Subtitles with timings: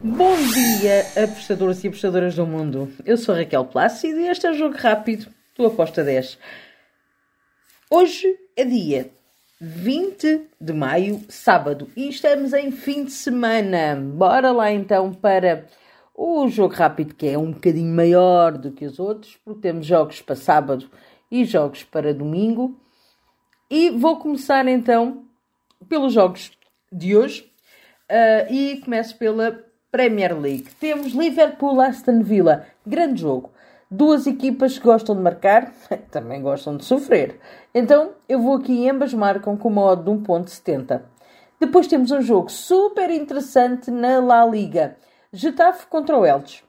[0.00, 2.88] Bom dia, apostadores e apostadoras do mundo.
[3.04, 6.38] Eu sou Raquel Plácido e este é o Jogo Rápido do Aposta 10.
[7.90, 9.10] Hoje é dia
[9.60, 13.96] 20 de maio, sábado, e estamos em fim de semana.
[13.96, 15.66] Bora lá então para
[16.14, 20.22] o Jogo Rápido, que é um bocadinho maior do que os outros, porque temos jogos
[20.22, 20.88] para sábado
[21.28, 22.80] e jogos para domingo.
[23.68, 25.24] E vou começar então
[25.88, 26.52] pelos jogos
[26.92, 27.50] de hoje.
[28.10, 30.68] Uh, e começo pela Premier League.
[30.78, 33.50] Temos Liverpool Aston Villa, grande jogo.
[33.90, 35.72] Duas equipas que gostam de marcar,
[36.10, 37.40] também gostam de sofrer.
[37.74, 41.00] Então eu vou aqui e ambas marcam com uma odd de 1.70.
[41.58, 44.96] Depois temos um jogo super interessante na La Liga.
[45.32, 46.62] Getafe contra o Elche.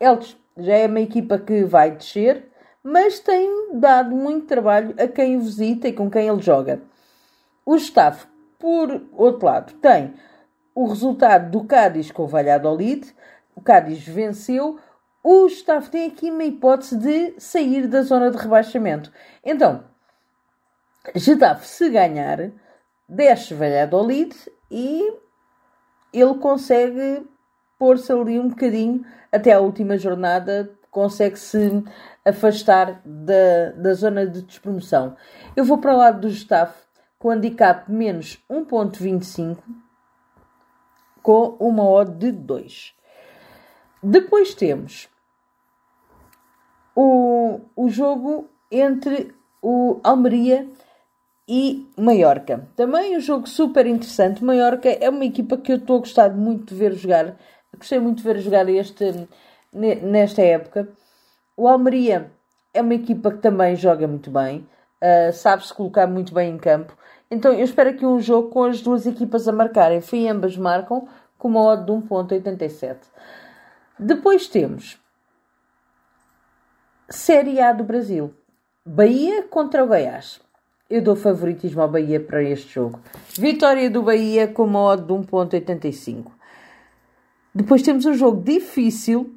[0.00, 2.50] Elche já é uma equipa que vai descer,
[2.82, 6.82] mas tem dado muito trabalho a quem o visita e com quem ele joga.
[7.64, 8.26] O Getafe,
[8.58, 10.12] por outro lado, tem
[10.74, 13.14] o resultado do Cádiz com o Valladolid.
[13.54, 14.78] O Cádiz venceu.
[15.22, 19.12] O Gustavo tem aqui uma hipótese de sair da zona de rebaixamento.
[19.44, 19.84] Então,
[21.14, 22.50] Getafe, se ganhar,
[23.08, 24.34] desce Valladolid
[24.70, 25.12] e
[26.12, 27.26] ele consegue
[27.78, 31.82] pôr-se ali um bocadinho até a última jornada, consegue se
[32.24, 35.16] afastar da, da zona de despromoção.
[35.56, 36.82] Eu vou para o lado do Getafe
[37.18, 39.58] com handicap menos 1.25
[41.22, 42.94] com uma odd de 2.
[44.02, 45.08] Depois temos
[46.94, 50.68] o, o jogo entre o Almeria
[51.48, 52.68] e Mallorca.
[52.74, 54.42] Também um jogo super interessante.
[54.42, 57.36] Mallorca é uma equipa que eu estou a gostar muito de ver jogar.
[57.76, 59.28] Gostei muito de ver jogar este,
[59.72, 60.88] nesta época.
[61.56, 62.30] O Almeria
[62.74, 64.66] é uma equipa que também joga muito bem,
[65.02, 66.96] uh, sabe-se colocar muito bem em campo.
[67.32, 70.02] Então eu espero aqui um jogo com as duas equipas a marcarem.
[70.02, 72.98] Fim ambas marcam com uma odd de 1.87.
[73.98, 75.00] Depois temos
[77.08, 78.34] Série A do Brasil.
[78.84, 80.42] Bahia contra o Goiás.
[80.90, 83.00] Eu dou favoritismo ao Bahia para este jogo.
[83.38, 86.26] Vitória do Bahia com uma odd de 1.85.
[87.54, 89.34] Depois temos um jogo difícil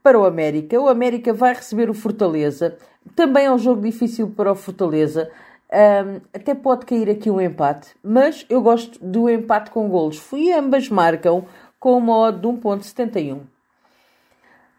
[0.00, 0.80] para o América.
[0.80, 2.78] O América vai receber o Fortaleza.
[3.16, 5.28] Também é um jogo difícil para o Fortaleza.
[5.72, 10.16] Um, até pode cair aqui um empate, mas eu gosto do empate com golos.
[10.16, 11.44] Fui ambas marcam
[11.80, 13.40] com uma odd de 1.71.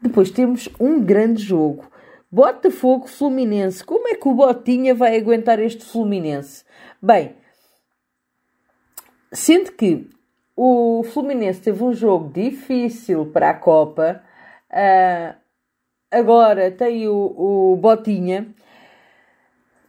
[0.00, 1.90] Depois temos um grande jogo.
[2.30, 3.84] Botafogo Fluminense.
[3.84, 6.64] Como é que o Botinha vai aguentar este Fluminense?
[7.00, 7.34] Bem,
[9.32, 10.08] sendo que
[10.56, 14.22] o Fluminense teve um jogo difícil para a Copa,
[14.70, 15.34] uh,
[16.10, 18.54] agora tem o, o Botinha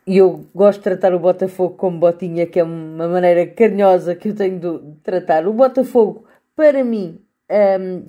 [0.09, 4.29] e eu gosto de tratar o Botafogo como botinha, que é uma maneira carinhosa que
[4.29, 5.47] eu tenho de tratar.
[5.47, 6.25] O Botafogo,
[6.55, 7.21] para mim,
[7.79, 8.07] um,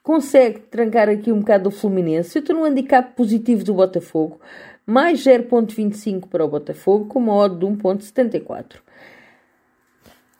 [0.00, 2.38] consegue trancar aqui um bocado o Fluminense.
[2.38, 4.40] Eu estou no handicap positivo do Botafogo,
[4.86, 8.76] mais 0.25 para o Botafogo, com uma odd de 1.74.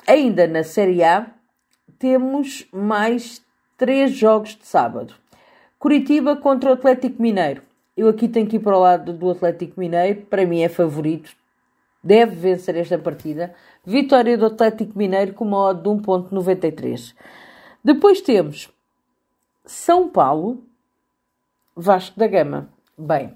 [0.06, 1.26] Ainda na Série A,
[1.98, 3.42] temos mais
[3.76, 5.12] três jogos de sábado.
[5.76, 7.67] Curitiba contra o Atlético Mineiro.
[7.98, 11.32] Eu aqui tenho que ir para o lado do Atlético Mineiro, para mim é favorito,
[12.00, 13.52] deve vencer esta partida.
[13.84, 17.16] Vitória do Atlético Mineiro com uma odd de 1.93.
[17.82, 18.72] Depois temos
[19.64, 20.62] São Paulo,
[21.74, 22.68] Vasco da Gama.
[22.96, 23.34] Bem,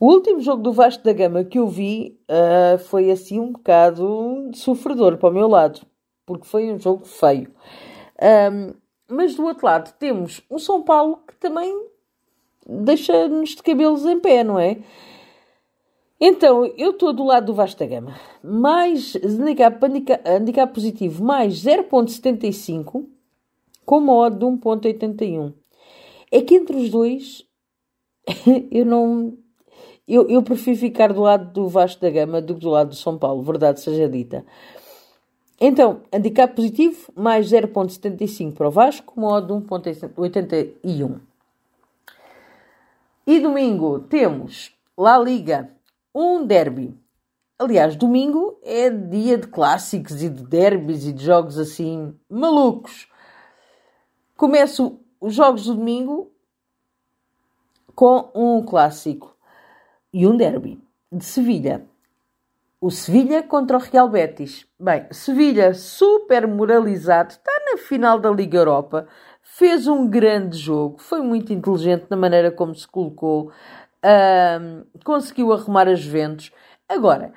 [0.00, 4.50] o último jogo do Vasco da Gama que eu vi uh, foi assim um bocado
[4.52, 5.80] sofredor para o meu lado,
[6.26, 7.54] porque foi um jogo feio.
[8.20, 8.74] Um,
[9.08, 11.91] mas do outro lado temos um São Paulo que também
[12.66, 14.78] deixa-nos de cabelos em pé, não é?
[16.24, 18.14] Então, eu estou do lado do Vasta Gama.
[18.44, 19.76] Mais handicap,
[20.24, 23.04] handicap positivo, mais 0.75,
[23.84, 25.52] com uma odd de 1.81.
[26.30, 27.44] É que entre os dois,
[28.70, 29.36] eu não...
[30.06, 32.94] Eu, eu prefiro ficar do lado do Vasco da Gama do que do lado do
[32.94, 34.44] São Paulo, verdade seja dita.
[35.60, 41.31] Então, handicap positivo, mais 0.75 para o Vasco, com uma odd de 1.81.
[43.24, 45.70] E domingo temos La Liga,
[46.12, 46.92] um derby.
[47.56, 53.08] Aliás, domingo é dia de clássicos e de derbys e de jogos assim malucos.
[54.36, 56.32] Começo os jogos do domingo
[57.94, 59.36] com um clássico
[60.12, 60.82] e um derby
[61.12, 61.86] de Sevilha.
[62.80, 64.66] O Sevilha contra o Real Betis.
[64.80, 69.06] Bem, Sevilha super moralizado, está na final da Liga Europa
[69.54, 73.52] fez um grande jogo, foi muito inteligente na maneira como se colocou,
[75.04, 76.50] conseguiu arrumar as ventos.
[76.88, 77.34] Agora,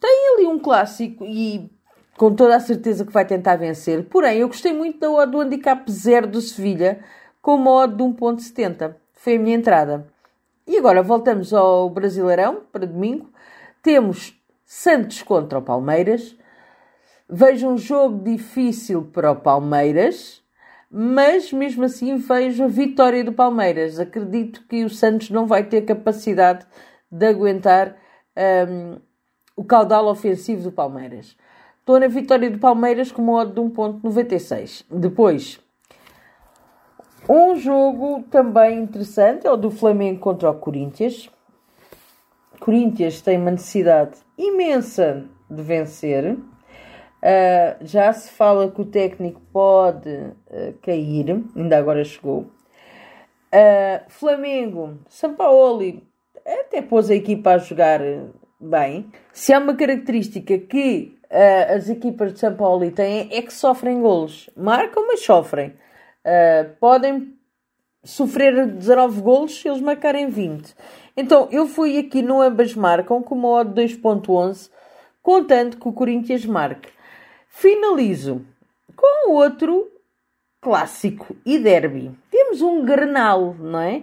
[0.00, 1.70] tem ali um clássico e
[2.16, 4.04] com toda a certeza que vai tentar vencer.
[4.08, 7.04] Porém, eu gostei muito da odd do handicap 0 do Sevilha,
[7.40, 8.96] com uma odd de 1.70.
[9.12, 10.06] Foi a minha entrada.
[10.66, 13.30] E agora voltamos ao Brasileirão, para domingo.
[13.80, 16.36] Temos Santos contra o Palmeiras.
[17.28, 20.41] Vejo um jogo difícil para o Palmeiras,
[20.94, 23.98] mas mesmo assim vejo a vitória do Palmeiras.
[23.98, 26.66] Acredito que o Santos não vai ter capacidade
[27.10, 27.96] de aguentar
[28.68, 28.98] um,
[29.56, 31.34] o caudal ofensivo do Palmeiras.
[31.80, 34.84] Estou na vitória do Palmeiras com uma odd de 1.96.
[34.90, 35.58] Depois,
[37.28, 41.30] um jogo também interessante é o do Flamengo contra o Corinthians.
[42.60, 46.36] Corinthians tem uma necessidade imensa de vencer.
[47.22, 52.50] Uh, já se fala que o técnico pode uh, cair, ainda agora chegou.
[53.54, 56.02] Uh, Flamengo, Sampaoli
[56.44, 58.00] até pôs a equipa a jogar
[58.58, 59.06] bem.
[59.32, 64.00] Se há uma característica que uh, as equipas de São Paulo têm é que sofrem
[64.00, 64.48] golos.
[64.56, 65.74] Marcam, mas sofrem.
[66.24, 67.34] Uh, podem
[68.04, 70.74] sofrer 19 golos se eles marcarem 20.
[71.16, 74.70] Então, eu fui aqui no ambas marcam com uma odd 2.11,
[75.22, 76.88] contando que o Corinthians marque.
[77.54, 78.46] Finalizo
[78.96, 79.88] com outro
[80.58, 82.10] clássico e derby.
[82.30, 84.02] Temos um Grenal, não é?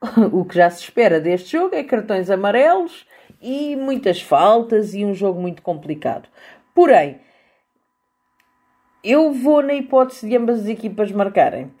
[0.30, 3.06] O que já se espera deste jogo é cartões amarelos
[3.40, 6.28] e muitas faltas e um jogo muito complicado.
[6.74, 7.18] Porém,
[9.02, 11.72] eu vou na hipótese de ambas as equipas marcarem.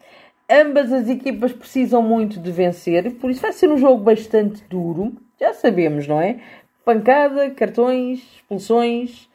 [0.50, 5.12] Ambas as equipas precisam muito de vencer, por isso vai ser um jogo bastante duro.
[5.38, 6.40] Já sabemos, não é?
[6.86, 9.30] Pancada, cartões, expulsões.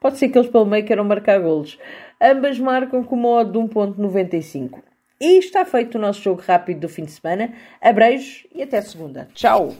[0.00, 1.78] Pode ser que eles pelo meio queiram marcar golos.
[2.20, 4.80] Ambas marcam com uma odd de 1.95.
[5.20, 7.52] E está feito o nosso jogo rápido do fim de semana.
[7.80, 9.28] Abreijos e até segunda.
[9.34, 9.74] Tchau!